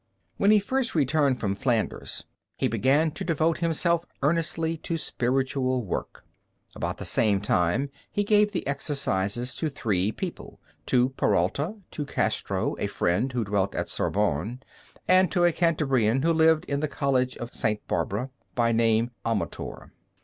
When 0.37 0.49
he 0.49 0.57
first 0.57 0.95
returned 0.95 1.39
from 1.39 1.53
Flanders 1.53 2.23
he 2.55 2.67
began 2.67 3.11
to 3.11 3.23
devote 3.23 3.59
himself 3.59 4.03
earnestly 4.23 4.75
to 4.77 4.97
spiritual 4.97 5.85
work. 5.85 6.25
About 6.73 6.97
the 6.97 7.05
same 7.05 7.39
time 7.39 7.91
he 8.09 8.23
gave 8.23 8.51
the 8.51 8.65
Exercises 8.65 9.55
to 9.57 9.69
three 9.69 10.11
persons, 10.11 10.57
to 10.87 11.09
Peralta, 11.09 11.75
to 11.91 12.03
Castro, 12.05 12.75
a 12.79 12.87
friend 12.87 13.31
who 13.33 13.43
dwelt 13.45 13.75
at 13.75 13.87
Sorbonne, 13.89 14.61
and 15.07 15.31
to 15.31 15.45
a 15.45 15.51
Cantabrian 15.51 16.23
who 16.23 16.33
lived 16.33 16.65
in 16.65 16.79
the 16.79 16.87
College 16.87 17.37
of 17.37 17.53
St. 17.53 17.87
Barbara, 17.87 18.31
by 18.55 18.71
name 18.71 19.11
Amator. 19.23 19.91